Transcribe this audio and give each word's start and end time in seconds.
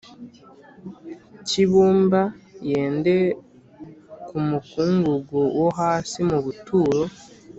cy 1.47 1.55
ibumba 1.63 2.21
yende 2.69 3.15
ku 4.27 4.35
mukungugu 4.47 5.39
wo 5.57 5.67
hasi 5.79 6.19
mu 6.29 6.39
buturo 6.45 7.01